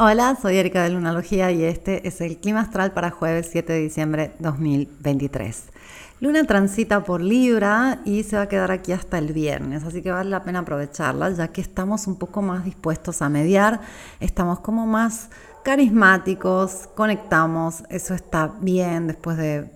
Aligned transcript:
Hola, 0.00 0.38
soy 0.40 0.56
Erika 0.58 0.84
de 0.84 0.90
Lunalogía 0.90 1.50
y 1.50 1.64
este 1.64 2.06
es 2.06 2.20
el 2.20 2.38
clima 2.38 2.60
astral 2.60 2.92
para 2.92 3.10
jueves 3.10 3.48
7 3.50 3.72
de 3.72 3.80
diciembre 3.80 4.30
2023. 4.38 5.64
Luna 6.20 6.44
transita 6.44 7.02
por 7.02 7.20
Libra 7.20 7.98
y 8.04 8.22
se 8.22 8.36
va 8.36 8.42
a 8.42 8.48
quedar 8.48 8.70
aquí 8.70 8.92
hasta 8.92 9.18
el 9.18 9.32
viernes, 9.32 9.82
así 9.82 10.00
que 10.00 10.12
vale 10.12 10.30
la 10.30 10.44
pena 10.44 10.60
aprovecharla 10.60 11.32
ya 11.32 11.48
que 11.48 11.60
estamos 11.60 12.06
un 12.06 12.14
poco 12.14 12.42
más 12.42 12.64
dispuestos 12.64 13.22
a 13.22 13.28
mediar, 13.28 13.80
estamos 14.20 14.60
como 14.60 14.86
más 14.86 15.30
carismáticos, 15.64 16.88
conectamos, 16.94 17.82
eso 17.90 18.14
está 18.14 18.52
bien 18.60 19.08
después 19.08 19.36
de 19.36 19.68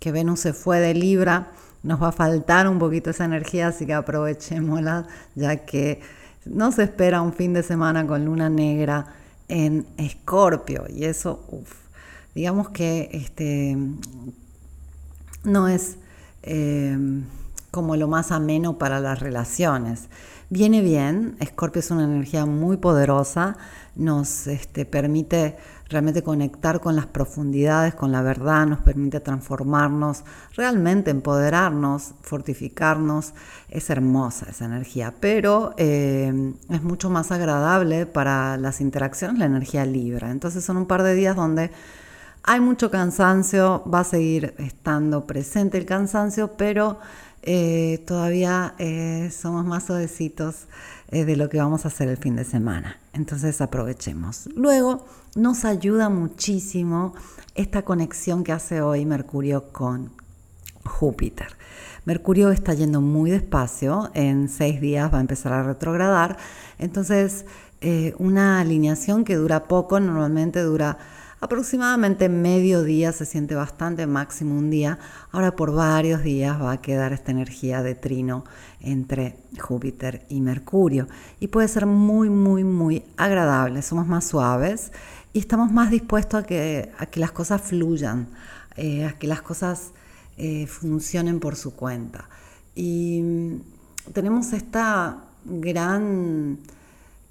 que 0.00 0.10
Venus 0.10 0.40
se 0.40 0.54
fue 0.54 0.80
de 0.80 0.94
Libra, 0.94 1.48
nos 1.82 2.02
va 2.02 2.08
a 2.08 2.12
faltar 2.12 2.66
un 2.66 2.78
poquito 2.78 3.10
esa 3.10 3.26
energía, 3.26 3.66
así 3.66 3.84
que 3.84 3.92
aprovechémosla 3.92 5.06
ya 5.34 5.66
que 5.66 6.00
nos 6.46 6.78
espera 6.78 7.20
un 7.20 7.34
fin 7.34 7.52
de 7.52 7.62
semana 7.62 8.06
con 8.06 8.24
luna 8.24 8.48
negra 8.48 9.08
en 9.48 9.86
Escorpio 9.96 10.84
y 10.88 11.04
eso, 11.04 11.44
digamos 12.34 12.70
que 12.70 13.10
este, 13.12 13.76
no 15.44 15.68
es 15.68 15.98
eh, 16.42 16.96
como 17.70 17.96
lo 17.96 18.08
más 18.08 18.32
ameno 18.32 18.78
para 18.78 19.00
las 19.00 19.20
relaciones. 19.20 20.08
Viene 20.48 20.80
bien, 20.80 21.36
Escorpio 21.40 21.80
es 21.80 21.90
una 21.90 22.04
energía 22.04 22.46
muy 22.46 22.76
poderosa, 22.76 23.56
nos 23.96 24.46
este, 24.46 24.84
permite 24.84 25.56
realmente 25.88 26.22
conectar 26.22 26.80
con 26.80 26.94
las 26.94 27.06
profundidades, 27.06 27.96
con 27.96 28.12
la 28.12 28.22
verdad, 28.22 28.64
nos 28.64 28.78
permite 28.78 29.18
transformarnos, 29.18 30.22
realmente 30.54 31.10
empoderarnos, 31.10 32.14
fortificarnos. 32.22 33.34
Es 33.68 33.90
hermosa 33.90 34.46
esa 34.48 34.66
energía, 34.66 35.12
pero 35.18 35.74
eh, 35.78 36.54
es 36.70 36.82
mucho 36.84 37.10
más 37.10 37.32
agradable 37.32 38.06
para 38.06 38.56
las 38.56 38.80
interacciones 38.80 39.40
la 39.40 39.46
energía 39.46 39.84
libre. 39.84 40.30
Entonces 40.30 40.64
son 40.64 40.76
un 40.76 40.86
par 40.86 41.02
de 41.02 41.16
días 41.16 41.34
donde 41.34 41.72
hay 42.44 42.60
mucho 42.60 42.92
cansancio, 42.92 43.82
va 43.92 44.00
a 44.00 44.04
seguir 44.04 44.54
estando 44.58 45.26
presente 45.26 45.76
el 45.78 45.86
cansancio, 45.86 46.52
pero 46.56 47.00
eh, 47.46 48.04
todavía 48.06 48.74
eh, 48.78 49.30
somos 49.32 49.64
más 49.64 49.84
suavecitos 49.84 50.66
de 51.10 51.36
lo 51.36 51.48
que 51.48 51.58
vamos 51.58 51.84
a 51.84 51.88
hacer 51.88 52.08
el 52.08 52.16
fin 52.16 52.34
de 52.34 52.44
semana. 52.44 52.98
Entonces 53.12 53.60
aprovechemos. 53.60 54.48
Luego 54.56 55.06
nos 55.36 55.64
ayuda 55.64 56.08
muchísimo 56.08 57.14
esta 57.54 57.82
conexión 57.82 58.42
que 58.42 58.52
hace 58.52 58.80
hoy 58.82 59.06
Mercurio 59.06 59.72
con 59.72 60.10
Júpiter. 60.84 61.48
Mercurio 62.06 62.50
está 62.50 62.72
yendo 62.74 63.00
muy 63.00 63.30
despacio, 63.30 64.10
en 64.14 64.48
seis 64.48 64.80
días 64.80 65.12
va 65.12 65.18
a 65.18 65.20
empezar 65.20 65.52
a 65.52 65.64
retrogradar, 65.64 66.36
entonces 66.78 67.46
eh, 67.80 68.14
una 68.18 68.60
alineación 68.60 69.24
que 69.24 69.34
dura 69.34 69.64
poco, 69.64 69.98
normalmente 69.98 70.60
dura 70.60 70.98
aproximadamente 71.40 72.28
medio 72.28 72.82
día, 72.82 73.12
se 73.12 73.26
siente 73.26 73.54
bastante, 73.54 74.06
máximo 74.06 74.56
un 74.56 74.70
día. 74.70 74.98
Ahora 75.32 75.54
por 75.54 75.72
varios 75.72 76.22
días 76.22 76.60
va 76.60 76.72
a 76.72 76.80
quedar 76.80 77.12
esta 77.12 77.32
energía 77.32 77.82
de 77.82 77.94
trino 77.94 78.44
entre 78.80 79.36
Júpiter 79.58 80.24
y 80.28 80.40
Mercurio 80.40 81.08
y 81.40 81.48
puede 81.48 81.68
ser 81.68 81.86
muy, 81.86 82.30
muy, 82.30 82.64
muy 82.64 83.02
agradable. 83.16 83.82
Somos 83.82 84.06
más 84.06 84.26
suaves 84.26 84.92
y 85.32 85.38
estamos 85.40 85.70
más 85.70 85.90
dispuestos 85.90 86.44
a 86.44 86.46
que, 86.46 86.92
a 86.98 87.06
que 87.06 87.20
las 87.20 87.32
cosas 87.32 87.60
fluyan, 87.60 88.28
eh, 88.76 89.04
a 89.04 89.12
que 89.18 89.26
las 89.26 89.42
cosas 89.42 89.90
eh, 90.38 90.66
funcionen 90.66 91.40
por 91.40 91.56
su 91.56 91.74
cuenta. 91.74 92.28
Y 92.74 93.20
mm, 93.22 94.12
tenemos 94.12 94.52
esta 94.52 95.24
gran 95.44 96.58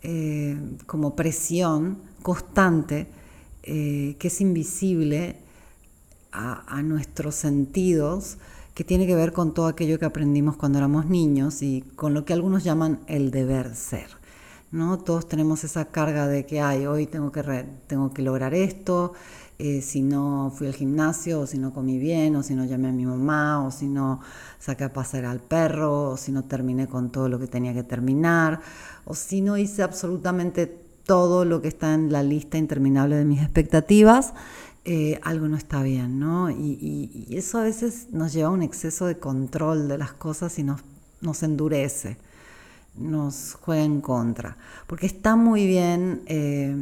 eh, 0.04 0.58
como 0.86 1.16
presión 1.16 1.98
constante 2.22 3.08
eh, 3.68 4.16
que 4.20 4.28
es 4.28 4.42
invisible 4.42 5.38
a, 6.32 6.82
nuestros 6.84 7.34
sentidos, 7.34 8.38
que 8.76 8.84
tiene 8.84 9.08
que 9.08 9.16
ver 9.16 9.32
con 9.32 9.54
todo 9.54 9.68
aquello 9.68 9.98
que 9.98 10.06
aprendimos 10.06 10.56
cuando 10.56 10.78
éramos 10.78 11.08
niños 11.08 11.64
y 11.64 11.82
con 11.96 12.14
lo 12.14 12.26
que 12.26 12.34
algunos 12.34 12.64
llaman 12.64 13.00
el 13.08 13.32
deber 13.32 13.74
ser. 13.74 14.08
¿no? 14.72 15.00
Todos 15.00 15.28
tenemos 15.28 15.64
esa 15.64 15.86
carga 15.86 16.28
de 16.28 16.46
que 16.46 16.62
Ay, 16.62 16.86
hoy 16.86 17.08
tengo 17.08 17.32
que, 17.32 17.66
tengo 17.88 18.14
que 18.14 18.22
lograr 18.22 18.54
esto, 18.54 19.14
eh, 19.58 19.82
si 19.82 20.02
no 20.02 20.52
fui 20.56 20.68
al 20.68 20.74
gimnasio, 20.74 21.40
o 21.40 21.48
si 21.48 21.58
no 21.58 21.74
comí 21.74 21.98
bien, 21.98 22.36
o 22.36 22.44
si 22.44 22.54
no 22.54 22.66
llamé 22.66 22.90
a 22.90 22.92
mi 22.92 23.06
mamá, 23.06 23.66
o 23.66 23.72
si 23.72 23.88
no 23.88 24.20
saqué 24.60 24.84
a 24.84 24.94
pasear 24.94 25.26
al 25.26 25.40
perro, 25.40 26.12
o 26.12 26.18
si 26.18 26.32
no 26.32 26.44
terminé 26.44 26.88
con 26.88 27.10
todo 27.10 27.30
lo 27.30 27.40
que 27.40 27.48
tenía 27.48 27.74
que 27.74 27.84
terminar, 27.84 28.60
o 29.06 29.16
si 29.16 29.42
no 29.42 29.58
hice 29.58 29.82
absolutamente 29.82 30.85
todo 31.06 31.46
lo 31.46 31.62
que 31.62 31.68
está 31.68 31.94
en 31.94 32.12
la 32.12 32.24
lista 32.24 32.58
interminable 32.58 33.16
de 33.16 33.26
mis 33.26 33.42
expectativas, 33.42 34.34
eh, 34.88 35.20
algo 35.24 35.48
no 35.48 35.58
está 35.58 35.82
bien, 35.82 36.20
¿no? 36.20 36.52
Y, 36.52 37.28
eso 37.32 37.58
a 37.58 37.64
veces 37.64 38.08
nos 38.12 38.34
lleva 38.34 38.50
a 38.50 38.52
un 38.52 38.62
exceso 38.62 39.08
de 39.08 39.18
control 39.18 39.88
de 39.88 39.98
las 39.98 40.14
cosas 40.14 40.58
y 40.60 40.64
nos, 40.64 40.82
nos 41.22 41.42
endurece, 41.44 42.18
nos 42.96 43.58
juega 43.60 43.84
en 43.84 44.02
contra. 44.02 44.58
Porque 44.88 45.06
está 45.08 45.36
muy 45.36 45.66
bien 45.66 46.22
eh, 46.28 46.76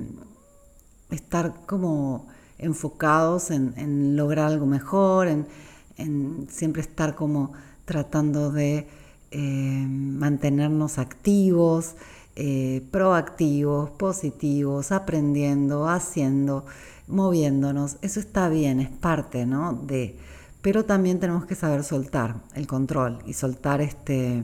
estar 1.12 1.54
como 1.66 2.28
enfocados 2.58 3.52
en, 3.52 4.16
lograr 4.16 4.48
algo 4.48 4.66
mejor, 4.66 5.28
en, 5.28 6.48
siempre 6.50 6.82
estar 6.82 7.16
como 7.16 7.54
tratando 7.86 8.52
de 8.52 8.88
eh, 9.32 9.86
mantenernos 9.88 10.98
activos, 10.98 11.96
eh, 12.36 12.82
proactivos, 12.90 13.92
positivos, 13.92 14.92
aprendiendo, 14.92 15.88
haciendo, 15.88 16.66
moviéndonos. 17.08 17.98
Eso 18.02 18.20
está 18.20 18.50
bien, 18.50 18.80
es 18.80 18.90
parte 18.90 19.46
¿no? 19.46 19.74
de... 19.74 20.18
Pero 20.64 20.86
también 20.86 21.20
tenemos 21.20 21.46
que 21.46 21.56
saber 21.56 21.84
soltar 21.84 22.36
el 22.56 22.68
control 22.68 23.20
y 23.26 23.34
soltar 23.34 23.82
este, 23.82 24.44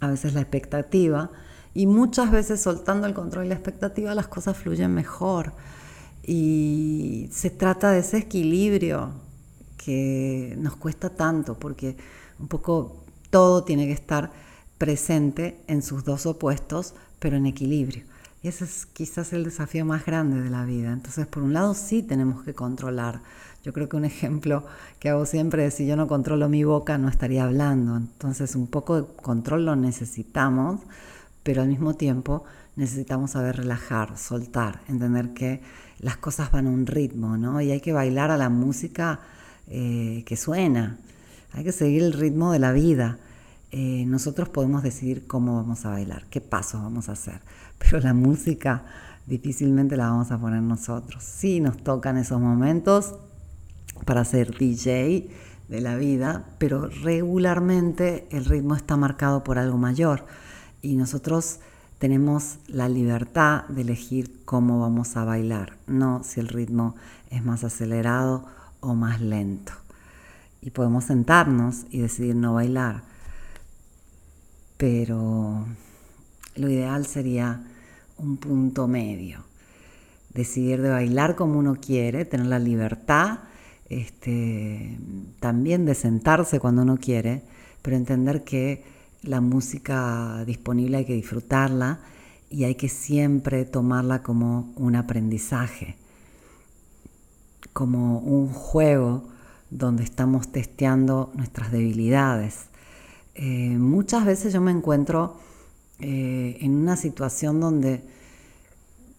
a 0.00 0.08
veces 0.08 0.34
la 0.34 0.40
expectativa. 0.40 1.30
Y 1.74 1.86
muchas 1.86 2.30
veces 2.30 2.60
soltando 2.60 3.06
el 3.06 3.14
control 3.14 3.46
y 3.46 3.48
la 3.48 3.54
expectativa 3.54 4.14
las 4.14 4.26
cosas 4.26 4.56
fluyen 4.56 4.92
mejor. 4.92 5.52
Y 6.24 7.28
se 7.32 7.50
trata 7.50 7.92
de 7.92 8.00
ese 8.00 8.18
equilibrio 8.18 9.12
que 9.78 10.56
nos 10.58 10.76
cuesta 10.76 11.08
tanto, 11.08 11.58
porque 11.58 11.96
un 12.38 12.48
poco 12.48 13.04
todo 13.30 13.64
tiene 13.64 13.86
que 13.86 13.92
estar 13.92 14.30
presente 14.78 15.60
en 15.66 15.82
sus 15.82 16.04
dos 16.04 16.26
opuestos, 16.26 16.94
pero 17.18 17.36
en 17.36 17.46
equilibrio. 17.46 18.04
Y 18.42 18.48
ese 18.48 18.64
es 18.64 18.86
quizás 18.86 19.32
el 19.32 19.44
desafío 19.44 19.84
más 19.84 20.06
grande 20.06 20.40
de 20.40 20.50
la 20.50 20.64
vida. 20.64 20.92
Entonces, 20.92 21.26
por 21.26 21.42
un 21.42 21.52
lado, 21.52 21.74
sí 21.74 22.02
tenemos 22.02 22.44
que 22.44 22.54
controlar. 22.54 23.20
Yo 23.64 23.72
creo 23.72 23.88
que 23.88 23.96
un 23.96 24.04
ejemplo 24.06 24.64
que 25.00 25.08
hago 25.08 25.26
siempre 25.26 25.66
es 25.66 25.74
si 25.74 25.86
yo 25.86 25.96
no 25.96 26.06
controlo 26.06 26.48
mi 26.48 26.64
boca, 26.64 26.98
no 26.98 27.08
estaría 27.08 27.44
hablando. 27.44 27.96
Entonces, 27.96 28.54
un 28.54 28.68
poco 28.68 29.02
de 29.02 29.06
control 29.22 29.66
lo 29.66 29.76
necesitamos, 29.76 30.80
pero 31.42 31.62
al 31.62 31.68
mismo 31.68 31.94
tiempo 31.94 32.44
necesitamos 32.76 33.32
saber 33.32 33.56
relajar, 33.56 34.16
soltar, 34.16 34.82
entender 34.88 35.34
que 35.34 35.60
las 35.98 36.16
cosas 36.16 36.52
van 36.52 36.68
a 36.68 36.70
un 36.70 36.86
ritmo, 36.86 37.36
¿no? 37.36 37.60
Y 37.60 37.72
hay 37.72 37.80
que 37.80 37.92
bailar 37.92 38.30
a 38.30 38.36
la 38.36 38.48
música 38.48 39.18
eh, 39.66 40.22
que 40.26 40.36
suena. 40.36 40.96
Hay 41.52 41.64
que 41.64 41.72
seguir 41.72 42.04
el 42.04 42.12
ritmo 42.12 42.52
de 42.52 42.60
la 42.60 42.72
vida. 42.72 43.18
Eh, 43.70 44.04
nosotros 44.06 44.48
podemos 44.48 44.82
decidir 44.82 45.26
cómo 45.26 45.56
vamos 45.56 45.84
a 45.84 45.90
bailar, 45.90 46.24
qué 46.30 46.40
pasos 46.40 46.82
vamos 46.82 47.08
a 47.08 47.12
hacer, 47.12 47.40
pero 47.78 48.00
la 48.00 48.14
música 48.14 48.82
difícilmente 49.26 49.96
la 49.96 50.08
vamos 50.08 50.30
a 50.30 50.38
poner 50.38 50.62
nosotros. 50.62 51.22
Sí 51.22 51.60
nos 51.60 51.76
tocan 51.76 52.16
esos 52.16 52.40
momentos 52.40 53.14
para 54.06 54.24
ser 54.24 54.56
DJ 54.56 55.30
de 55.68 55.80
la 55.82 55.96
vida, 55.96 56.44
pero 56.58 56.88
regularmente 56.88 58.26
el 58.30 58.46
ritmo 58.46 58.74
está 58.74 58.96
marcado 58.96 59.44
por 59.44 59.58
algo 59.58 59.76
mayor 59.76 60.24
y 60.80 60.96
nosotros 60.96 61.60
tenemos 61.98 62.58
la 62.68 62.88
libertad 62.88 63.64
de 63.68 63.82
elegir 63.82 64.44
cómo 64.46 64.80
vamos 64.80 65.16
a 65.16 65.24
bailar, 65.24 65.76
no 65.86 66.22
si 66.24 66.40
el 66.40 66.48
ritmo 66.48 66.94
es 67.28 67.44
más 67.44 67.64
acelerado 67.64 68.46
o 68.80 68.94
más 68.94 69.20
lento. 69.20 69.72
Y 70.62 70.70
podemos 70.70 71.04
sentarnos 71.04 71.84
y 71.90 72.00
decidir 72.00 72.34
no 72.34 72.54
bailar 72.54 73.02
pero 74.78 75.66
lo 76.54 76.70
ideal 76.70 77.04
sería 77.04 77.62
un 78.16 78.38
punto 78.38 78.88
medio. 78.88 79.44
Decidir 80.32 80.80
de 80.80 80.90
bailar 80.90 81.34
como 81.34 81.58
uno 81.58 81.76
quiere, 81.76 82.24
tener 82.24 82.46
la 82.46 82.60
libertad, 82.60 83.40
este, 83.90 84.96
también 85.40 85.84
de 85.84 85.94
sentarse 85.94 86.60
cuando 86.60 86.82
uno 86.82 86.96
quiere, 86.96 87.42
pero 87.82 87.96
entender 87.96 88.44
que 88.44 88.84
la 89.22 89.40
música 89.40 90.44
disponible 90.46 90.98
hay 90.98 91.04
que 91.04 91.14
disfrutarla 91.14 91.98
y 92.48 92.64
hay 92.64 92.76
que 92.76 92.88
siempre 92.88 93.64
tomarla 93.64 94.22
como 94.22 94.72
un 94.76 94.94
aprendizaje, 94.94 95.96
como 97.72 98.20
un 98.20 98.48
juego 98.48 99.24
donde 99.70 100.04
estamos 100.04 100.52
testeando 100.52 101.32
nuestras 101.34 101.72
debilidades 101.72 102.68
eh, 103.38 103.76
muchas 103.78 104.26
veces 104.26 104.52
yo 104.52 104.60
me 104.60 104.70
encuentro 104.70 105.36
eh, 106.00 106.58
en 106.60 106.74
una 106.74 106.96
situación 106.96 107.60
donde 107.60 108.02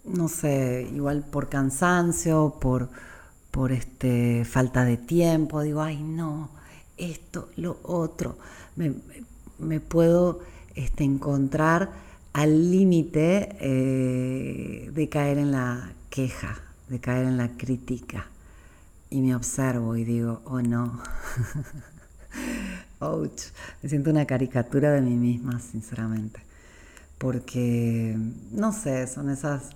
no 0.06 0.28
sé, 0.28 0.90
igual 0.94 1.24
por 1.24 1.50
cansancio, 1.50 2.56
por, 2.60 2.90
por 3.52 3.72
este, 3.72 4.46
falta 4.46 4.86
de 4.86 4.98
tiempo, 4.98 5.62
digo, 5.62 5.82
ay 5.82 6.02
no, 6.02 6.50
esto, 6.98 7.50
lo 7.56 7.80
otro, 7.84 8.38
me, 8.76 9.80
puedo 9.80 10.40
este, 10.76 11.04
encontrar 11.04 11.92
al 12.34 12.72
límite 12.72 13.56
eh, 13.60 14.92
de 14.94 15.10
caer 15.10 15.38
en 15.38 15.52
la 15.52 15.92
queja, 16.10 16.60
de 16.88 17.00
caer 17.00 17.26
en 17.26 17.38
la 17.38 17.50
crítica. 17.58 18.28
Y 19.12 19.22
me 19.22 19.36
observo 19.36 19.96
y 19.96 20.04
digo, 20.04 20.42
oh 20.46 20.62
no, 20.62 21.02
ouch, 23.00 23.42
me 23.82 23.90
siento 23.90 24.10
una 24.10 24.26
caricatura 24.26 24.92
de 24.92 25.02
mí 25.02 25.16
misma, 25.16 25.60
sinceramente. 25.60 26.42
Porque, 27.18 28.18
no 28.52 28.72
sé, 28.72 29.08
son 29.08 29.30
esas 29.30 29.72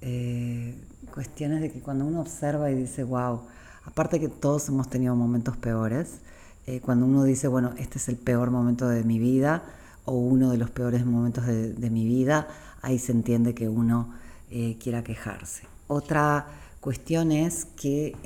eh, 0.00 0.74
cuestiones 1.12 1.60
de 1.60 1.70
que 1.70 1.80
cuando 1.80 2.06
uno 2.06 2.20
observa 2.20 2.70
y 2.70 2.74
dice, 2.74 3.04
wow, 3.04 3.42
aparte 3.84 4.20
que 4.20 4.28
todos 4.28 4.68
hemos 4.68 4.88
tenido 4.88 5.14
momentos 5.14 5.56
peores, 5.56 6.20
eh, 6.66 6.80
cuando 6.80 7.06
uno 7.06 7.24
dice, 7.24 7.48
bueno, 7.48 7.72
este 7.78 7.98
es 7.98 8.08
el 8.08 8.16
peor 8.16 8.50
momento 8.50 8.88
de 8.88 9.04
mi 9.04 9.18
vida 9.18 9.64
o 10.04 10.12
uno 10.14 10.50
de 10.50 10.58
los 10.58 10.70
peores 10.70 11.04
momentos 11.04 11.46
de, 11.46 11.90
mi 11.90 12.04
vida, 12.06 12.48
ahí 12.80 12.98
se 12.98 13.12
entiende 13.12 13.54
que 13.54 13.68
uno 13.68 14.12
eh, 14.50 14.76
quiera 14.82 15.04
quejarse. 15.04 15.64
Otra 15.86 16.46
cuestión 16.80 17.30
es 17.30 17.66
que 17.76 18.16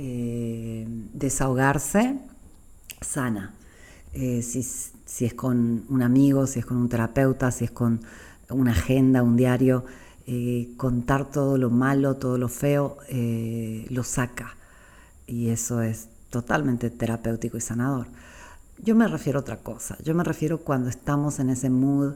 desahogarse 1.13 2.19
sana. 3.03 3.55
Si, 4.17 4.63
si, 4.63 5.25
es 5.27 5.35
con 5.35 5.85
un 5.91 6.03
amigo, 6.03 6.47
si 6.47 6.61
es 6.61 6.67
con 6.67 6.79
un 6.79 6.89
terapeuta, 6.89 7.51
si 7.51 7.65
es 7.67 7.71
con 7.71 8.01
una 8.49 8.73
agenda, 8.73 9.23
un 9.23 9.37
diario, 9.37 9.85
eh, 10.27 10.73
contar 10.77 11.31
todo 11.31 11.57
lo 11.57 11.71
malo, 11.71 12.17
todo 12.17 12.39
lo 12.39 12.49
feo, 12.49 12.99
eh, 13.09 13.87
lo 13.91 14.03
saca. 14.03 14.57
Y 15.27 15.51
eso 15.51 15.83
es 15.83 16.09
totalmente 16.31 16.91
terapéutico 16.91 17.57
y 17.57 17.61
sanador. 17.61 18.09
Yo 18.83 18.95
me 18.95 19.07
refiero 19.09 19.39
a 19.39 19.43
otra 19.43 19.59
cosa. 19.59 19.97
Yo 20.03 20.15
me 20.15 20.25
refiero 20.25 20.59
cuando 20.59 20.89
estamos 20.89 21.39
en 21.39 21.51
ese 21.51 21.71
mood, 21.71 22.15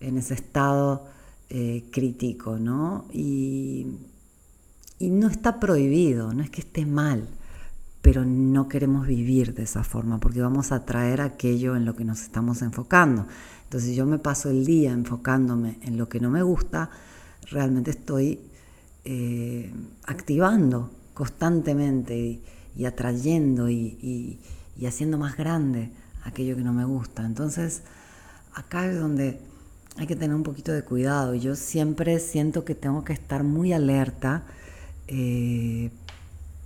en 0.00 0.18
ese 0.18 0.34
estado 0.34 1.06
eh, 1.48 1.84
crítico, 1.90 2.58
¿no? 2.58 3.06
Y, 3.12 3.86
y 4.98 5.10
no 5.10 5.28
está 5.28 5.58
prohibido, 5.58 6.32
no 6.32 6.42
es 6.42 6.50
que 6.50 6.60
esté 6.60 6.86
mal, 6.86 7.26
pero 8.06 8.24
no 8.24 8.68
queremos 8.68 9.04
vivir 9.04 9.52
de 9.52 9.64
esa 9.64 9.82
forma 9.82 10.20
porque 10.20 10.40
vamos 10.40 10.70
a 10.70 10.84
traer 10.84 11.20
aquello 11.20 11.74
en 11.74 11.84
lo 11.84 11.96
que 11.96 12.04
nos 12.04 12.22
estamos 12.22 12.62
enfocando. 12.62 13.26
Entonces 13.64 13.96
yo 13.96 14.06
me 14.06 14.20
paso 14.20 14.48
el 14.48 14.64
día 14.64 14.92
enfocándome 14.92 15.80
en 15.82 15.98
lo 15.98 16.08
que 16.08 16.20
no 16.20 16.30
me 16.30 16.40
gusta, 16.44 16.88
realmente 17.50 17.90
estoy 17.90 18.38
eh, 19.04 19.74
activando 20.04 20.92
constantemente 21.14 22.40
y, 22.76 22.84
atrayendo 22.84 23.68
y, 23.68 24.38
haciendo 24.86 25.18
más 25.18 25.36
grande 25.36 25.90
aquello 26.22 26.54
que 26.54 26.62
no 26.62 26.72
me 26.72 26.84
gusta. 26.84 27.26
Entonces, 27.26 27.82
acá 28.54 28.86
es 28.86 29.00
donde 29.00 29.40
hay 29.96 30.06
que 30.06 30.14
tener 30.14 30.36
un 30.36 30.44
poquito 30.44 30.70
de 30.70 30.84
cuidado. 30.84 31.34
Yo 31.34 31.56
siempre 31.56 32.20
siento 32.20 32.64
que 32.64 32.76
tengo 32.76 33.02
que 33.02 33.14
estar 33.14 33.42
muy 33.42 33.72
alerta, 33.72 34.44
eh, 35.08 35.90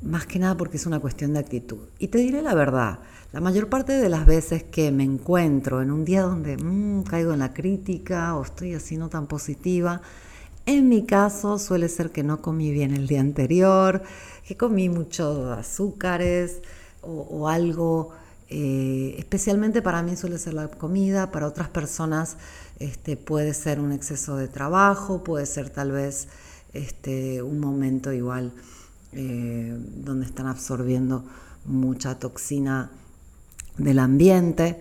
más 0.02 0.26
que 0.26 0.38
nada 0.38 0.56
porque 0.56 0.76
es 0.76 0.87
una 0.87 1.00
cuestión 1.00 1.35
de 1.35 1.41
actitud. 1.41 1.88
Y 1.99 2.08
te 2.08 2.19
diré 2.19 2.43
la 2.43 2.55
verdad, 2.55 3.00
la 3.32 3.41
mayor 3.41 3.69
parte 3.69 3.93
de 3.93 4.08
las 4.08 4.26
veces 4.26 4.62
que 4.64 4.91
me 4.91 5.05
encuentro 5.05 5.82
en 5.82 5.91
un 5.91 6.05
día 6.05 6.23
donde 6.23 6.56
mm, 6.56 7.05
caigo 7.05 7.32
en 7.32 7.41
la 7.41 7.52
crítica 7.52 8.35
o 8.37 8.43
estoy 8.43 8.75
así 8.75 8.97
no 8.97 9.08
tan 9.08 9.26
positiva, 9.26 10.00
en 10.67 10.88
mi 10.88 11.05
caso 11.05 11.58
suele 11.58 11.88
ser 11.88 12.11
que 12.11 12.23
no 12.23 12.41
comí 12.43 12.70
bien 12.70 12.94
el 12.94 13.06
día 13.06 13.20
anterior, 13.20 14.02
que 14.47 14.56
comí 14.56 14.88
muchos 14.88 15.58
azúcares 15.58 16.61
o, 17.02 17.49
algo, 17.49 18.11
eh, 18.49 19.14
especialmente 19.19 19.81
para 19.81 20.02
mí 20.02 20.17
suele 20.17 20.38
ser 20.38 20.55
la 20.55 20.69
comida, 20.69 21.31
para 21.31 21.47
otras 21.47 21.69
personas 21.70 22.37
este, 22.79 23.17
puede 23.17 23.55
ser 23.55 23.81
un 23.81 23.93
exceso 23.93 24.37
de 24.37 24.49
trabajo, 24.49 25.25
puede 25.25 25.47
ser 25.47 25.70
tal 25.70 25.93
vez 25.93 26.29
este, 26.75 27.43
un 27.43 27.58
momento 27.58 28.12
igual 28.12 28.52
eh, 29.12 29.77
donde 29.97 30.27
están 30.27 30.47
absorbiendo 30.47 31.25
mucha 31.65 32.19
toxina 32.19 32.91
del 33.77 33.99
ambiente. 33.99 34.79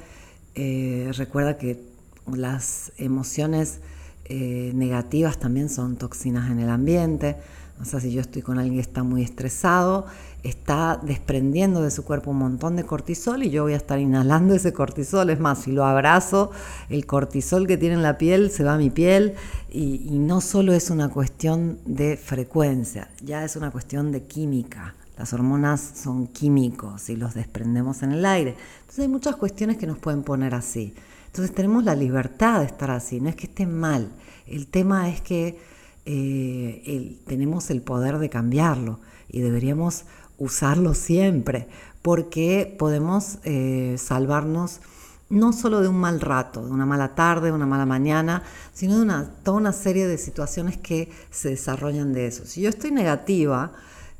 Eh, 0.56 1.12
recuerda 1.16 1.58
que 1.58 1.82
las 2.28 2.92
emociones 2.98 3.80
eh, 4.26 4.72
negativas 4.76 5.40
también 5.40 5.70
son 5.70 5.96
toxinas 5.96 6.52
en 6.52 6.60
el 6.60 6.70
ambiente. 6.70 7.38
O 7.82 7.86
sea, 7.86 8.00
si 8.02 8.12
yo 8.12 8.20
estoy 8.20 8.42
con 8.42 8.58
alguien 8.58 8.76
que 8.76 8.82
está 8.82 9.04
muy 9.04 9.24
estresado, 9.24 10.06
está 10.44 11.00
desprendiendo 11.02 11.82
de 11.82 11.92
su 11.92 12.04
cuerpo 12.04 12.32
un 12.32 12.38
montón 12.38 12.76
de 12.76 12.84
cortisol 12.84 13.44
y 13.44 13.52
yo 13.52 13.64
voy 13.64 13.74
a 13.74 13.78
estar 13.78 14.00
inhalando 14.00 14.54
ese 14.54 14.74
cortisol. 14.74 15.30
Es 15.30 15.40
más, 15.40 15.60
si 15.60 15.72
lo 15.72 15.86
abrazo, 15.86 16.52
el 16.90 17.06
cortisol 17.06 17.68
que 17.68 17.78
tiene 17.78 17.96
en 17.96 18.04
la 18.04 18.18
piel 18.18 18.52
se 18.52 18.64
va 18.66 18.74
a 18.74 18.78
mi 18.78 18.90
piel 18.90 19.36
y, 19.70 20.08
y 20.10 20.20
no 20.20 20.42
solo 20.42 20.74
es 20.74 20.90
una 20.90 21.10
cuestión 21.10 21.80
de 21.86 22.18
frecuencia, 22.18 23.10
ya 23.24 23.46
es 23.46 23.56
una 23.56 23.72
cuestión 23.72 24.12
de 24.12 24.24
química. 24.24 24.96
Las 25.18 25.34
hormonas 25.34 25.82
son 25.96 26.28
químicos 26.28 27.10
y 27.10 27.16
los 27.16 27.34
desprendemos 27.34 28.04
en 28.04 28.12
el 28.14 28.26
aire. 28.26 28.56
Entonces 28.82 29.00
hay 29.00 29.10
muchas 29.10 29.36
cuestiones 29.36 29.78
que 29.78 29.88
nos 29.88 29.98
pueden 29.98 30.24
poner 30.24 30.54
así. 30.54 30.94
Entonces 31.28 31.54
tenemos 31.54 31.84
la 31.84 31.96
libertad 31.96 32.60
de 32.60 32.66
estar 32.66 32.90
así, 32.92 33.22
no 33.22 33.30
es 33.30 33.36
que 33.36 33.46
esté 33.46 33.66
mal, 33.68 34.10
el 34.48 34.68
tema 34.68 35.10
es 35.10 35.22
que 35.22 35.60
eh, 36.06 37.18
tenemos 37.26 37.70
el 37.70 37.82
poder 37.82 38.18
de 38.20 38.30
cambiarlo 38.30 39.00
y 39.30 39.42
deberíamos 39.42 40.06
usarlo 40.38 40.94
siempre, 40.94 41.68
porque 42.02 42.76
podemos 42.78 43.40
eh, 43.44 43.96
salvarnos 43.98 44.82
no 45.30 45.54
solo 45.54 45.82
de 45.82 45.88
un 45.88 45.98
mal 45.98 46.22
rato, 46.22 46.66
de 46.66 46.72
una 46.72 46.86
mala 46.86 47.14
tarde, 47.14 47.52
una 47.52 47.68
mala 47.68 47.86
mañana, 47.86 48.44
sino 48.74 48.96
de 48.96 49.04
una, 49.04 49.30
toda 49.44 49.58
una 49.58 49.74
serie 49.74 50.08
de 50.08 50.18
situaciones 50.18 50.78
que 50.78 51.12
se 51.30 51.50
desarrollan 51.50 52.14
de 52.14 52.28
eso. 52.28 52.46
Si 52.46 52.62
yo 52.62 52.70
estoy 52.70 52.92
negativa, 52.92 53.72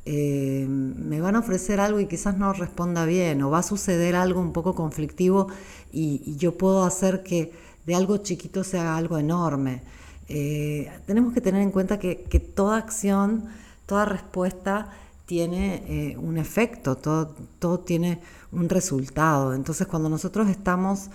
eh, 0.06 0.66
me 0.68 1.20
van 1.20 1.36
a 1.36 1.40
ofrecer 1.40 1.80
algo 1.80 2.00
y 2.00 2.06
quizás 2.06 2.36
no 2.36 2.52
responda 2.52 3.04
bien, 3.04 3.42
o 3.42 3.50
va 3.50 3.58
a 3.58 3.62
suceder 3.62 4.14
algo 4.14 4.40
un 4.40 4.52
poco 4.52 4.74
conflictivo 4.74 5.48
y, 5.92 6.36
yo 6.36 6.56
puedo 6.56 6.84
hacer 6.84 7.22
que 7.22 7.52
de 7.86 7.94
algo 7.94 8.18
chiquito 8.18 8.62
se 8.64 8.78
haga 8.78 8.96
algo 8.96 9.18
enorme. 9.18 9.82
Eh, 10.30 10.90
tenemos 11.06 11.34
que 11.34 11.40
tener 11.40 11.60
en 11.60 11.70
cuenta 11.70 11.98
que, 11.98 12.14
toda 12.54 12.78
acción, 12.78 13.46
toda 13.84 14.04
respuesta 14.04 14.90
tiene 15.26 15.82
eh, 15.88 16.16
un 16.16 16.38
efecto, 16.38 16.96
todo, 16.96 17.34
todo, 17.58 17.80
tiene 17.80 18.20
un 18.52 18.68
resultado. 18.68 19.52
Entonces 19.52 19.86
cuando 19.86 20.08
nosotros 20.08 20.48
estamos 20.48 21.10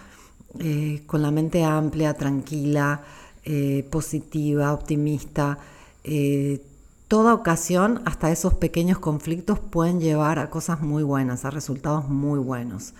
con 1.05 1.21
la 1.21 1.31
mente 1.31 1.65
amplia, 1.65 2.13
tranquila, 2.13 3.01
positiva, 3.89 4.71
optimista, 4.71 5.57
toda 7.07 7.33
ocasión, 7.33 8.01
hasta 8.05 8.31
esos 8.31 8.53
pequeños 8.53 8.99
conflictos 8.99 9.59
pueden 9.59 9.99
llevar 9.99 10.39
a 10.39 10.49
cosas 10.49 10.81
muy 10.81 11.03
buenas, 11.03 11.45
a 11.45 11.51
resultados 11.51 12.09
muy 12.09 12.39
buenos. 12.39 12.93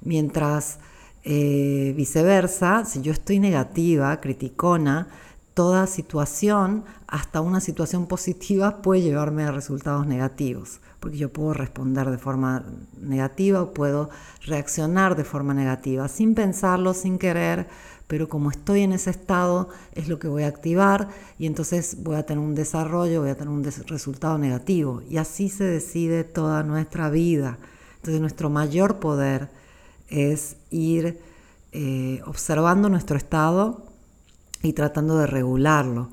Mientras 0.00 0.78
eh, 1.24 1.92
viceversa, 1.96 2.84
si 2.84 3.02
yo 3.02 3.12
estoy 3.12 3.38
negativa, 3.38 4.20
criticona, 4.20 5.08
toda 5.54 5.86
situación, 5.86 6.84
hasta 7.06 7.40
una 7.40 7.60
situación 7.60 8.06
positiva, 8.06 8.82
puede 8.82 9.02
llevarme 9.02 9.44
a 9.44 9.52
resultados 9.52 10.06
negativos, 10.06 10.80
porque 11.00 11.18
yo 11.18 11.32
puedo 11.32 11.52
responder 11.52 12.10
de 12.10 12.18
forma 12.18 12.64
negativa 13.00 13.62
o 13.62 13.74
puedo 13.74 14.10
reaccionar 14.46 15.16
de 15.16 15.24
forma 15.24 15.52
negativa, 15.54 16.08
sin 16.08 16.34
pensarlo, 16.34 16.94
sin 16.94 17.18
querer, 17.18 17.66
pero 18.06 18.28
como 18.28 18.50
estoy 18.50 18.82
en 18.82 18.92
ese 18.92 19.10
estado 19.10 19.68
es 19.94 20.08
lo 20.08 20.18
que 20.18 20.28
voy 20.28 20.42
a 20.42 20.48
activar 20.48 21.08
y 21.38 21.46
entonces 21.46 22.02
voy 22.02 22.16
a 22.16 22.26
tener 22.26 22.44
un 22.44 22.54
desarrollo, 22.54 23.22
voy 23.22 23.30
a 23.30 23.36
tener 23.36 23.48
un 23.48 23.64
resultado 23.64 24.36
negativo. 24.36 25.02
Y 25.08 25.16
así 25.16 25.48
se 25.48 25.64
decide 25.64 26.22
toda 26.22 26.62
nuestra 26.62 27.08
vida. 27.08 27.56
Entonces 27.96 28.20
nuestro 28.20 28.50
mayor 28.50 28.98
poder 28.98 29.48
es 30.10 30.56
ir 30.70 31.20
eh, 31.72 32.20
observando 32.26 32.90
nuestro 32.90 33.16
estado 33.16 33.91
y 34.62 34.72
tratando 34.72 35.18
de 35.18 35.26
regularlo. 35.26 36.10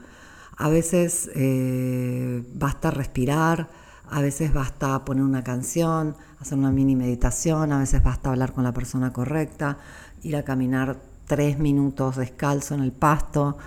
A 0.57 0.69
veces 0.69 1.29
eh, 1.35 2.43
basta 2.53 2.91
respirar, 2.91 3.69
a 4.09 4.21
veces 4.21 4.53
basta 4.53 5.05
poner 5.05 5.23
una 5.23 5.43
canción, 5.43 6.15
hacer 6.39 6.57
una 6.57 6.71
mini 6.71 6.95
meditación, 6.95 7.71
a 7.71 7.79
veces 7.79 8.03
basta 8.03 8.29
hablar 8.29 8.53
con 8.53 8.63
la 8.63 8.73
persona 8.73 9.13
correcta, 9.13 9.77
ir 10.23 10.35
a 10.35 10.43
caminar 10.43 10.97
tres 11.27 11.59
minutos 11.59 12.17
descalzo 12.17 12.73
en 12.73 12.81
el 12.81 12.91
pasto, 12.91 13.57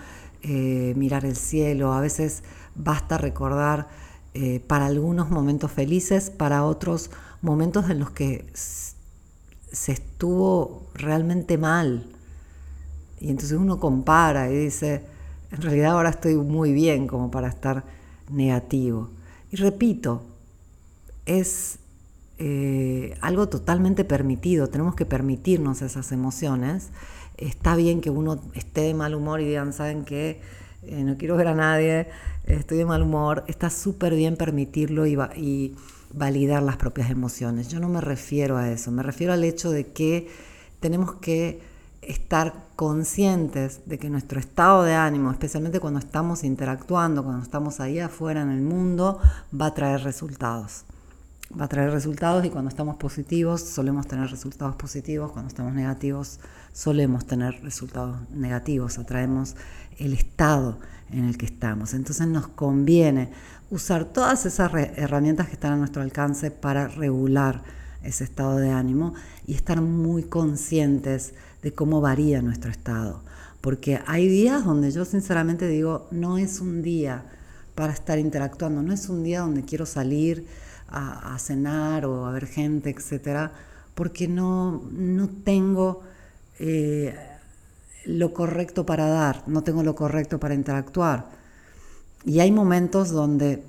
eh, 0.43 0.95
mirar 0.97 1.25
el 1.25 1.37
cielo. 1.37 1.93
A 1.93 2.01
veces 2.01 2.43
basta 2.75 3.19
recordar 3.19 3.89
eh, 4.35 4.61
para 4.67 4.87
algunos 4.87 5.31
momentos 5.31 5.71
felices, 5.71 6.31
para 6.31 6.65
otros 6.65 7.11
momentos 7.41 7.89
en 7.89 8.01
los 8.01 8.11
que 8.11 8.51
se 8.55 9.93
estuvo 9.93 10.89
realmente 10.95 11.57
mal. 11.57 12.07
Y 13.23 13.31
entonces 13.31 13.57
uno 13.57 13.79
compara 13.79 14.51
y 14.51 14.57
dice, 14.57 15.01
en 15.53 15.63
realidad 15.63 15.93
ahora 15.93 16.11
estoy 16.11 16.35
muy 16.35 16.73
bien 16.73 17.07
como 17.07 17.31
para 17.31 17.47
estar 17.47 17.85
negativo. 18.29 19.11
Y 19.53 19.57
repito, 19.57 20.23
es 21.25 21.79
eh, 22.39 23.17
algo 23.21 23.49
totalmente 23.49 24.05
permitido, 24.05 24.67
tenemos 24.67 24.97
que 24.97 25.07
permitirnos 25.07 25.83
esas 25.83 26.11
emociones. 26.11 26.89
Está 27.37 27.77
bien 27.77 28.01
que 28.01 28.11
uno 28.11 28.41
esté 28.55 28.81
de 28.81 28.95
mal 28.95 29.15
humor 29.15 29.41
y 29.41 29.45
digan, 29.45 29.73
¿saben 29.73 30.05
qué? 30.05 30.41
Eh, 30.83 31.05
no 31.05 31.17
quiero 31.17 31.37
ver 31.37 31.47
a 31.47 31.55
nadie, 31.55 32.09
estoy 32.47 32.79
de 32.79 32.87
mal 32.87 33.03
humor. 33.03 33.45
Está 33.47 33.71
súper 33.71 34.17
bien 34.17 34.37
permitirlo 34.37 35.07
y, 35.07 35.17
y 35.37 35.77
validar 36.13 36.65
las 36.65 36.77
propias 36.77 37.09
emociones. 37.09 37.69
Yo 37.69 37.79
no 37.79 37.89
me 37.89 38.01
refiero 38.01 38.57
a 38.57 38.69
eso, 38.69 38.91
me 38.91 39.05
refiero 39.05 39.33
al 39.33 39.45
hecho 39.45 39.71
de 39.71 39.93
que 39.93 40.29
tenemos 40.81 41.13
que 41.21 41.61
estar 42.03 42.72
conscientes 42.83 43.83
de 43.87 43.97
que 43.97 44.11
nuestro 44.11 44.41
estado 44.41 44.83
de 44.83 44.93
ánimo, 44.93 45.31
especialmente 45.31 45.79
cuando 45.79 46.01
estamos 46.01 46.43
interactuando, 46.43 47.23
cuando 47.23 47.41
estamos 47.41 47.79
ahí 47.79 48.01
afuera 48.01 48.43
en 48.43 48.51
el 48.51 48.61
mundo, 48.61 49.21
va 49.55 49.67
a 49.67 49.75
traer 49.75 50.03
resultados. 50.03 50.83
Va 51.57 51.67
a 51.67 51.69
traer 51.69 51.93
resultados 51.93 52.45
y 52.45 52.51
cuando 52.51 52.71
estamos 52.71 52.97
positivos 52.97 53.61
solemos 53.61 54.09
tener 54.09 54.29
resultados 54.29 54.75
positivos, 54.75 55.31
cuando 55.31 55.47
estamos 55.47 55.73
negativos 55.75 56.41
solemos 56.73 57.25
tener 57.25 57.63
resultados 57.63 58.17
negativos, 58.31 58.99
atraemos 58.99 59.55
el 59.99 60.13
estado 60.13 60.81
en 61.13 61.27
el 61.27 61.39
que 61.39 61.47
estamos. 61.47 61.95
Entonces 61.95 62.27
nos 62.27 62.49
conviene 62.49 63.31
usar 63.71 64.07
todas 64.07 64.45
esas 64.45 64.75
herramientas 64.97 65.47
que 65.47 65.53
están 65.53 65.75
a 65.75 65.77
nuestro 65.77 66.03
alcance 66.03 66.51
para 66.51 66.89
regular 66.89 67.63
ese 68.03 68.25
estado 68.25 68.57
de 68.57 68.71
ánimo 68.71 69.15
y 69.47 69.55
estar 69.55 69.81
muy 69.81 70.25
conscientes 70.25 71.35
de 71.63 71.73
cómo 71.73 72.01
varía 72.01 72.43
nuestro 72.43 72.71
estado. 72.71 73.23
Porque 73.61 74.01
hay 74.07 74.29
días 74.29 74.65
donde 74.65 74.91
yo 74.91 75.05
sinceramente 75.05 75.69
digo, 75.69 76.09
no 76.11 76.39
es 76.39 76.61
un 76.61 76.83
día 76.83 77.25
para 77.75 77.93
estar 77.93 78.19
interactuando, 78.19 78.83
no 78.83 78.93
es 78.93 79.09
un 79.09 79.23
día 79.23 79.41
donde 79.41 79.63
quiero 79.63 79.87
salir 79.87 80.47
a, 80.89 81.39
cenar 81.39 82.05
o 82.05 82.27
a 82.27 82.33
ver 82.33 82.47
gente, 82.47 82.91
etcétera, 82.91 83.53
porque 83.95 84.29
no, 84.29 84.83
no 84.93 85.29
tengo 85.29 86.03
eh, 86.59 87.15
lo 88.05 88.35
correcto 88.35 88.85
para 88.85 89.07
dar, 89.07 89.43
no 89.47 89.63
tengo 89.63 89.83
lo 89.83 89.95
correcto 89.95 90.39
para 90.39 90.55
interactuar. 90.55 91.31
Y 92.25 92.41
hay 92.41 92.53
momentos 92.53 93.11
donde 93.11 93.65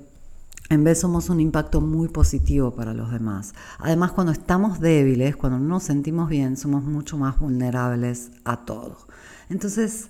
en 0.70 0.84
vez 0.84 1.00
somos 1.00 1.28
un 1.28 1.40
impacto 1.40 1.80
muy 1.80 2.08
positivo 2.08 2.74
para 2.74 2.94
los 2.94 3.10
demás. 3.10 3.54
Además, 3.78 4.12
cuando 4.12 4.32
estamos 4.32 4.80
débiles, 4.80 5.36
cuando 5.36 5.58
no 5.58 5.66
nos 5.66 5.84
sentimos 5.84 6.28
bien, 6.28 6.56
somos 6.56 6.82
mucho 6.82 7.18
más 7.18 7.38
vulnerables 7.38 8.30
a 8.44 8.64
todo. 8.64 8.96
Entonces, 9.50 10.08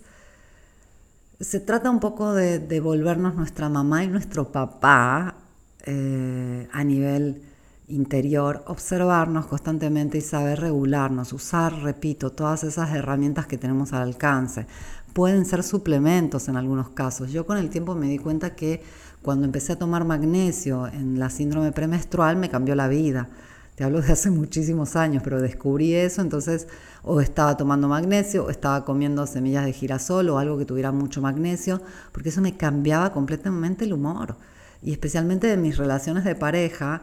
se 1.40 1.60
trata 1.60 1.90
un 1.90 2.00
poco 2.00 2.32
de 2.32 2.60
devolvernos 2.60 3.34
nuestra 3.34 3.68
mamá 3.68 4.04
y 4.04 4.08
nuestro 4.08 4.52
papá 4.52 5.34
eh, 5.84 6.68
a 6.72 6.84
nivel 6.84 7.42
interior, 7.88 8.64
observarnos 8.66 9.46
constantemente 9.46 10.18
y 10.18 10.22
saber 10.22 10.60
regularnos, 10.60 11.32
usar, 11.32 11.74
repito, 11.82 12.32
todas 12.32 12.64
esas 12.64 12.94
herramientas 12.94 13.46
que 13.46 13.58
tenemos 13.58 13.92
al 13.92 14.02
alcance. 14.02 14.66
Pueden 15.12 15.44
ser 15.44 15.62
suplementos 15.62 16.48
en 16.48 16.56
algunos 16.56 16.90
casos. 16.90 17.30
Yo 17.30 17.46
con 17.46 17.58
el 17.58 17.70
tiempo 17.70 17.94
me 17.94 18.08
di 18.08 18.18
cuenta 18.18 18.54
que 18.54 18.82
cuando 19.24 19.46
empecé 19.46 19.72
a 19.72 19.76
tomar 19.76 20.04
magnesio 20.04 20.86
en 20.86 21.18
la 21.18 21.30
síndrome 21.30 21.72
premenstrual 21.72 22.36
me 22.36 22.50
cambió 22.50 22.74
la 22.74 22.88
vida. 22.88 23.30
Te 23.74 23.82
hablo 23.82 24.02
de 24.02 24.12
hace 24.12 24.30
muchísimos 24.42 24.96
años, 24.96 25.22
pero 25.24 25.40
descubrí 25.40 25.94
eso, 25.94 26.20
entonces 26.20 26.68
o 27.02 27.22
estaba 27.22 27.56
tomando 27.56 27.88
magnesio 27.88 28.44
o 28.44 28.50
estaba 28.50 28.84
comiendo 28.84 29.26
semillas 29.26 29.64
de 29.64 29.72
girasol 29.72 30.28
o 30.28 30.38
algo 30.38 30.58
que 30.58 30.66
tuviera 30.66 30.92
mucho 30.92 31.22
magnesio, 31.22 31.80
porque 32.12 32.28
eso 32.28 32.42
me 32.42 32.58
cambiaba 32.58 33.14
completamente 33.14 33.86
el 33.86 33.94
humor. 33.94 34.36
Y 34.82 34.92
especialmente 34.92 35.46
de 35.46 35.56
mis 35.56 35.78
relaciones 35.78 36.24
de 36.24 36.34
pareja, 36.34 37.00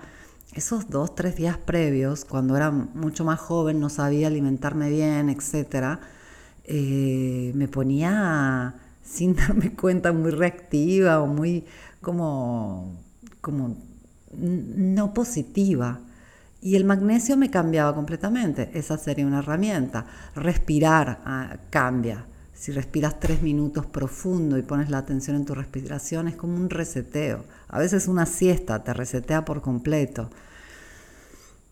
esos 0.53 0.91
dos, 0.91 1.15
tres 1.15 1.35
días 1.35 1.57
previos, 1.57 2.23
cuando 2.23 2.55
era 2.55 2.69
mucho 2.69 3.25
más 3.25 3.39
joven, 3.39 3.79
no 3.79 3.89
sabía 3.89 4.27
alimentarme 4.27 4.91
bien, 4.91 5.29
etc., 5.29 5.97
eh, 6.65 7.51
me 7.55 7.67
ponía 7.67 8.75
sin 9.03 9.35
darme 9.35 9.73
cuenta 9.73 10.11
muy 10.11 10.31
reactiva 10.31 11.21
o 11.21 11.27
muy 11.27 11.65
como, 12.01 12.99
como 13.41 13.77
no 14.33 15.13
positiva. 15.13 15.99
Y 16.61 16.75
el 16.75 16.85
magnesio 16.85 17.37
me 17.37 17.49
cambiaba 17.49 17.95
completamente. 17.95 18.69
Esa 18.73 18.97
sería 18.97 19.25
una 19.25 19.39
herramienta. 19.39 20.05
Respirar 20.35 21.21
ah, 21.25 21.57
cambia. 21.69 22.25
Si 22.53 22.71
respiras 22.71 23.19
tres 23.19 23.41
minutos 23.41 23.87
profundo 23.87 24.57
y 24.57 24.61
pones 24.61 24.91
la 24.91 24.99
atención 24.99 25.35
en 25.35 25.45
tu 25.45 25.55
respiración, 25.55 26.27
es 26.27 26.35
como 26.35 26.55
un 26.55 26.69
reseteo. 26.69 27.43
A 27.69 27.79
veces 27.79 28.07
una 28.07 28.27
siesta 28.27 28.83
te 28.83 28.93
resetea 28.93 29.43
por 29.43 29.61
completo. 29.61 30.29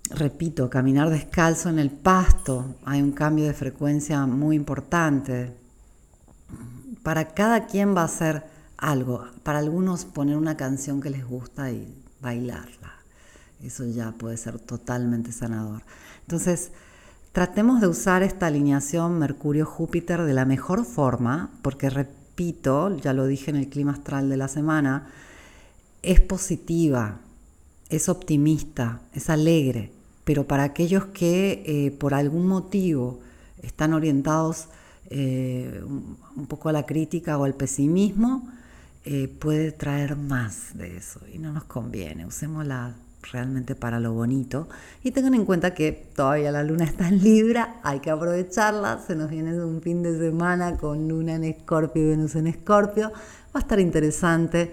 Repito, 0.09 0.67
caminar 0.71 1.11
descalzo 1.11 1.69
en 1.69 1.77
el 1.77 1.91
pasto, 1.91 2.77
hay 2.83 3.03
un 3.03 3.11
cambio 3.11 3.45
de 3.45 3.53
frecuencia 3.53 4.25
muy 4.25 4.55
importante. 4.55 5.58
Para 7.09 7.29
cada 7.29 7.65
quien 7.65 7.97
va 7.97 8.03
a 8.03 8.07
ser 8.07 8.43
algo. 8.77 9.25
Para 9.41 9.57
algunos 9.57 10.05
poner 10.05 10.37
una 10.37 10.55
canción 10.55 11.01
que 11.01 11.09
les 11.09 11.25
gusta 11.25 11.71
y 11.71 11.91
bailarla. 12.21 12.93
Eso 13.63 13.83
ya 13.87 14.11
puede 14.11 14.37
ser 14.37 14.59
totalmente 14.59 15.31
sanador. 15.31 15.81
Entonces, 16.21 16.69
tratemos 17.31 17.81
de 17.81 17.87
usar 17.87 18.21
esta 18.21 18.45
alineación 18.45 19.17
Mercurio-Júpiter 19.17 20.21
de 20.21 20.35
la 20.35 20.45
mejor 20.45 20.85
forma, 20.85 21.49
porque 21.63 21.89
repito, 21.89 22.95
ya 22.97 23.13
lo 23.13 23.25
dije 23.25 23.49
en 23.49 23.57
el 23.57 23.69
clima 23.69 23.93
astral 23.93 24.29
de 24.29 24.37
la 24.37 24.47
semana, 24.47 25.07
es 26.03 26.21
positiva, 26.21 27.21
es 27.89 28.07
optimista, 28.07 29.01
es 29.15 29.31
alegre, 29.31 29.91
pero 30.25 30.45
para 30.45 30.61
aquellos 30.61 31.05
que 31.05 31.63
eh, 31.65 31.89
por 31.89 32.13
algún 32.13 32.45
motivo 32.45 33.19
están 33.63 33.95
orientados 33.95 34.67
eh, 35.09 35.81
un 35.83 36.45
poco 36.47 36.69
a 36.69 36.71
la 36.71 36.85
crítica 36.85 37.37
o 37.37 37.43
al 37.43 37.55
pesimismo, 37.55 38.49
eh, 39.05 39.27
puede 39.27 39.71
traer 39.71 40.15
más 40.15 40.77
de 40.77 40.97
eso 40.97 41.21
y 41.33 41.39
no 41.39 41.51
nos 41.51 41.63
conviene. 41.63 42.25
Usémosla 42.25 42.93
realmente 43.31 43.75
para 43.75 43.99
lo 43.99 44.13
bonito. 44.13 44.67
Y 45.03 45.11
tengan 45.11 45.33
en 45.33 45.45
cuenta 45.45 45.73
que 45.73 45.91
todavía 46.15 46.51
la 46.51 46.63
luna 46.63 46.85
está 46.85 47.07
en 47.07 47.21
Libra, 47.23 47.79
hay 47.83 47.99
que 47.99 48.09
aprovecharla, 48.09 48.99
se 49.05 49.15
nos 49.15 49.29
viene 49.29 49.59
un 49.63 49.81
fin 49.81 50.03
de 50.03 50.17
semana 50.17 50.77
con 50.77 51.07
luna 51.07 51.35
en 51.35 51.43
Escorpio 51.43 52.03
y 52.03 52.09
Venus 52.09 52.35
en 52.35 52.47
Escorpio, 52.47 53.09
va 53.09 53.55
a 53.55 53.59
estar 53.59 53.79
interesante, 53.79 54.71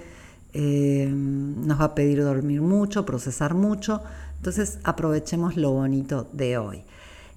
eh, 0.52 1.08
nos 1.10 1.80
va 1.80 1.84
a 1.84 1.94
pedir 1.94 2.22
dormir 2.22 2.60
mucho, 2.60 3.04
procesar 3.04 3.54
mucho, 3.54 4.02
entonces 4.36 4.78
aprovechemos 4.84 5.56
lo 5.56 5.72
bonito 5.72 6.28
de 6.32 6.58
hoy. 6.58 6.84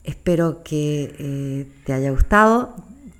Espero 0.10 0.64
que 0.64 1.16
eh, 1.20 1.72
te 1.86 1.94
haya 1.94 2.10
gustado, 2.10 2.74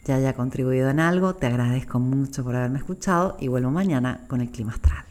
te 0.04 0.12
haya 0.12 0.34
contribuido 0.34 0.90
en 0.90 1.00
algo. 1.00 1.36
Te 1.36 1.46
agradezco 1.46 2.00
mucho 2.00 2.44
por 2.44 2.56
haberme 2.56 2.80
escuchado 2.80 3.38
y 3.40 3.48
vuelvo 3.48 3.70
mañana 3.70 4.26
con 4.28 4.42
el 4.42 4.50
clima 4.50 4.72
astral. 4.72 5.09